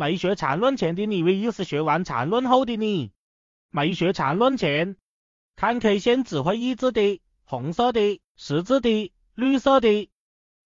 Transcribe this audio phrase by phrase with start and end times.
[0.00, 3.12] 没学缠论前的你以为是学完缠论后的你。
[3.68, 4.96] 没学缠论前，
[5.56, 10.08] 看 K 线只会一字的、红色的、十字的、绿色的。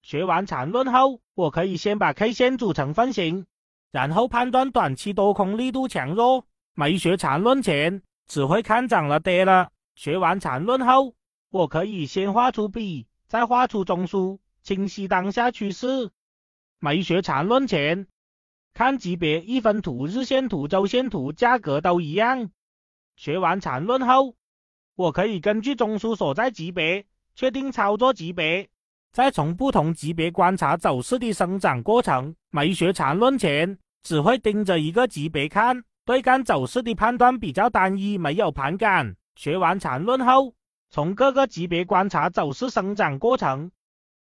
[0.03, 3.47] 学完缠论后，我可以先把 K 线组成分型，
[3.91, 6.47] 然后判断短期多空力度强弱。
[6.75, 9.73] 没学缠论前，只会看涨了跌了。
[9.97, 11.17] 学完缠论后，
[11.51, 16.13] 我可以先画出笔，再画出中枢，清晰当下趋势。
[16.79, 18.07] 没学缠论前，
[18.75, 22.51] 看级别、一分图、日线图、周线图，价格都一样。
[23.15, 24.35] 学完缠论后，
[24.97, 27.07] 我可以根据中枢所在级别
[27.37, 28.69] 确定操作级别，
[29.13, 32.35] 再从不同级别观察走势的生长过程。
[32.51, 39.15] 没学缠论前，只会盯着一个级别看，对干走势的判断比较单一，没有盘感。
[39.37, 40.53] 学完缠论后，
[40.91, 43.71] 从各个级别观察走势生长过程，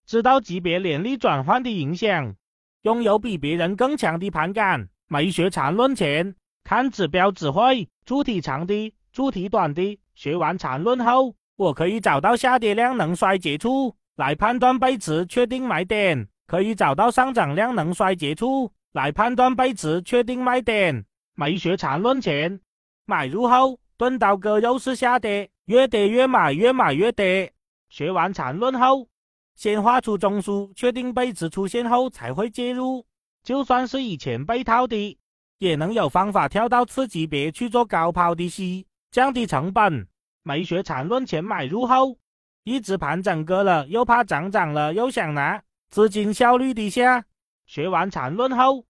[0.04, 2.36] 知道级别连力转换的影响，
[2.84, 4.88] 拥有比别人更强的盘感。
[5.08, 9.98] 没学缠论前，看指标只会柱体长的、柱体短的。
[10.14, 21.04] 学完缠论后，我可以找到下跌量能衰竭处来判断背驰，确定买点；可以找到上涨量能衰竭处来判断背驰，确定卖点。
[21.34, 22.60] 没学缠论前，
[23.06, 23.78] 买入后。
[23.96, 27.52] 钝刀割肉是下跌，越跌越买，越买越跌。
[27.88, 29.06] 学完缠论后，
[29.54, 33.06] 先画出中枢，确定背驰出现后才会介入。
[33.42, 35.18] 就算是以前被套的，
[35.58, 40.08] 也能有方法跳到次级别去做高抛低吸，降低成本。
[40.42, 42.18] 没学缠论前买入后，
[42.64, 47.24] 一直盘整割了，又怕涨涨了又想拿，资金效率低下。
[47.66, 48.84] 学完缠论后，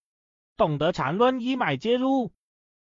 [0.57, 2.33] 懂得缠论一买介入，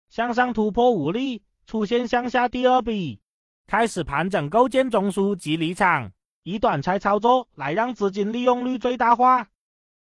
[0.10, 1.44] 向上突破无力。
[1.66, 3.22] 出现向下第二笔，
[3.68, 6.12] 开始盘整构建中枢及离场，
[6.50, 9.50] 以短差操作来让资金利用率最大化。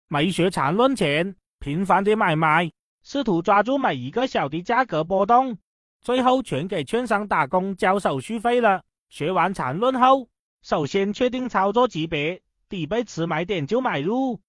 [0.08, 2.72] 没学缠论前，频繁的买卖，
[3.04, 5.58] 试图抓住每一个小的价格波动，
[6.00, 8.84] 最后全给券商打工交手续费了。
[9.09, 10.30] 学完缠论后，
[10.62, 14.39] 首先确定操作级别，底背驰买点就买入，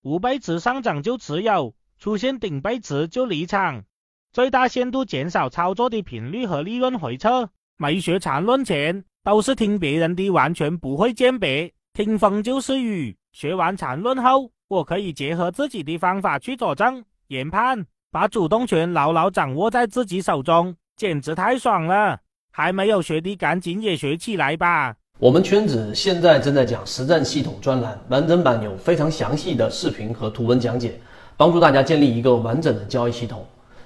[0.00, 3.84] 无背驰上涨就持有，出现顶背驰就离场。
[4.32, 7.50] 最大限度减少操作的频率和利润回撤。
[7.82, 13.16] 没学缠论前都是听别人的，完全不会鉴别，听风就是雨。
[13.32, 22.20] 学完缠论后，我可以结合自己的方法去佐证研判，把主动权牢牢掌握在自己手中，简直太爽了！
[22.52, 24.94] 还没有学的赶紧也学起来吧。
[25.18, 31.00] 我们圈子现在正在讲实战系统专栏，完整版有非常详细的视频和图文讲解，
[31.36, 33.44] 帮助大家建立一个完整的交易系统。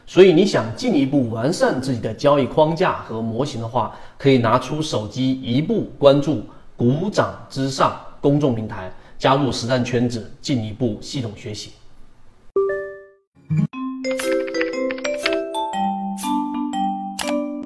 [0.09, 6.45] 所以你想进一步完善自己的交易框架和模型的话，可以拿出手机一步关注
[6.77, 11.73] “股掌之上”公众平台，加入实战圈子，进一步系统学习。